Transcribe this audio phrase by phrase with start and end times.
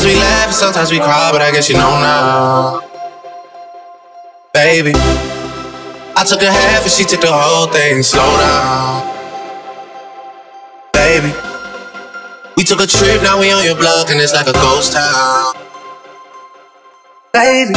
[0.00, 2.80] Sometimes we laugh and sometimes we cry, but I guess you know now.
[4.54, 4.96] Baby,
[6.16, 8.02] I took a half and she took the whole thing.
[8.02, 9.04] Slow down.
[10.96, 11.36] Baby,
[12.56, 15.52] we took a trip, now we on your block and it's like a ghost town.
[17.36, 17.76] Baby,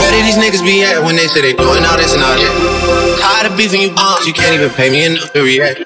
[0.00, 2.40] where did these niggas be at when they say they doing all this and all
[2.40, 3.20] that?
[3.20, 5.84] Tired of beefing you bums, you can't even pay me enough to react.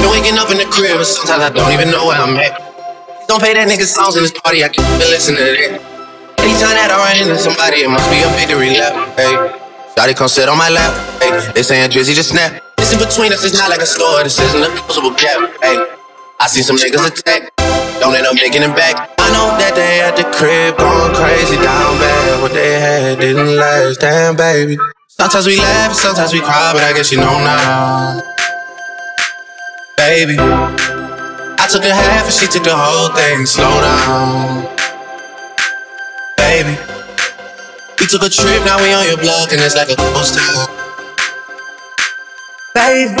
[0.00, 2.63] Been waking up in the crib, and sometimes I don't even know where I'm at.
[3.26, 5.80] Don't pay that nigga songs in this party, I can't even listen to that.
[6.44, 8.92] Anytime that I run into somebody, it must be a victory lap.
[9.16, 9.32] Hey,
[9.96, 10.92] Shotty come sit on my lap.
[11.24, 12.60] Hey, they saying Drizzy just snap.
[12.76, 15.40] This in between us is not like a store, this isn't a closable gap.
[15.64, 15.80] Hey,
[16.36, 17.48] I see some niggas attack,
[17.96, 19.08] don't end up making it back.
[19.16, 22.42] I know that they at the crib going crazy down bad.
[22.44, 24.76] What they had didn't last, damn baby.
[25.08, 28.20] Sometimes we laugh, sometimes we cry, but I guess you know now.
[29.96, 30.36] Baby,
[31.58, 33.46] I took a half and she took the whole thing.
[33.46, 34.68] Slow down.
[36.36, 36.76] Baby,
[37.98, 40.68] we took a trip, now we on your block and it's like a ghost town.
[42.74, 43.16] Baby,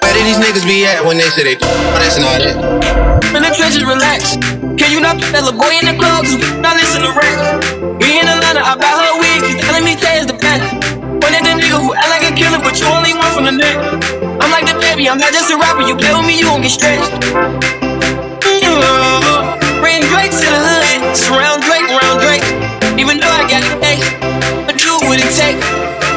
[0.00, 2.38] where did these niggas be at when they say they do all this and all
[2.40, 2.56] that?
[3.36, 4.34] In the trenches, relax.
[4.80, 6.24] Can you not put that little boy in the club?
[6.64, 7.60] Not listen to rap.
[8.00, 9.67] We in Atlanta, I buy her wig.
[15.08, 15.88] I'm not just a rapper.
[15.88, 17.08] You play with me, you won't get stretched.
[18.44, 18.84] Mm,
[19.80, 21.16] Bring Drake to the hood.
[21.16, 22.44] Surround Drake, round Drake.
[23.00, 23.96] Even though I got it, hey,
[24.68, 25.56] but do what it take.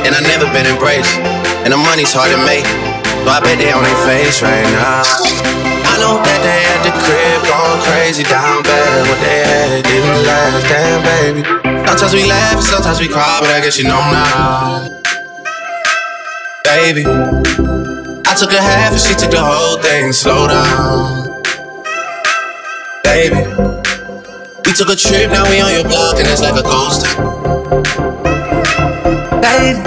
[0.04, 1.16] And I never been embraced,
[1.64, 2.68] and the money's hard to make.
[3.24, 5.08] So I bet they on their face right now.
[5.88, 9.08] I know that they at the crib going crazy down bad.
[9.08, 11.48] What they had didn't last, damn baby.
[11.88, 15.00] Sometimes we laugh, sometimes we cry, but I guess you know now.
[16.68, 17.71] Baby, I
[18.42, 20.10] took a half and she took the whole thing.
[20.10, 21.30] Slow down.
[23.06, 23.46] Baby,
[24.66, 27.06] we took a trip, now we on your block and it's like a ghost.
[29.46, 29.78] Baby,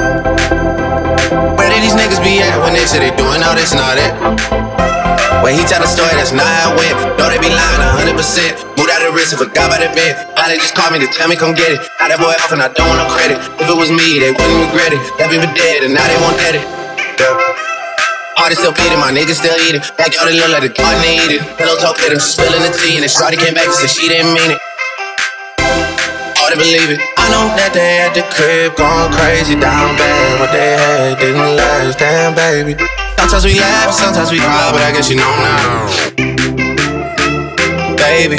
[1.59, 4.15] where did these niggas be at when they say they doing all this all that?
[5.43, 6.95] When he tell the story, that's not how it went.
[7.19, 8.79] They be lying 100%.
[8.79, 10.15] Moved out of the wrist and forgot about the bed.
[10.39, 11.83] Now they just call me to tell me come get it.
[11.99, 13.43] Now that boy off and I don't want no credit.
[13.59, 15.03] If it was me, they wouldn't regret it.
[15.19, 16.63] That be dead and now they won't get it.
[17.19, 17.64] Yeah.
[18.45, 19.81] Party still beating, my niggas still eating.
[19.97, 21.41] Backyard it look like the garden they eat it.
[21.57, 23.01] Pillow talk with him, spilling the tea.
[23.01, 24.61] And then Shorty came back and said she didn't mean it.
[26.37, 27.01] Hard to believe it.
[27.17, 30.45] I know that they at the crib going crazy down bad.
[30.45, 32.77] What they had didn't last, damn baby.
[33.17, 35.89] Sometimes we laugh, sometimes we cry, but I guess you know now.
[37.97, 38.37] Baby,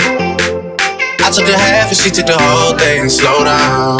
[1.17, 3.09] I took a half and she took the whole thing.
[3.09, 3.97] Slow down.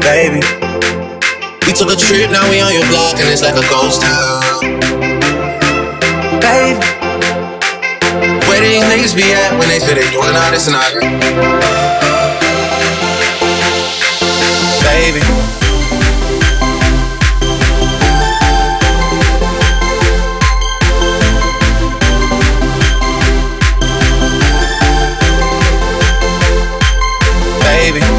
[0.00, 0.40] Baby,
[1.68, 4.40] we took a trip, now we on your block, and it's like a ghost town.
[6.40, 6.80] baby.
[8.48, 10.88] where these niggas be at when they say they doing all this and all?
[14.82, 15.20] Baby.
[28.00, 28.17] Baby